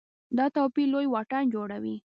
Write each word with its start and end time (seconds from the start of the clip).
دا 0.37 0.45
توپیر 0.55 0.87
لوی 0.93 1.07
واټن 1.13 1.43
جوړوي. 1.53 1.95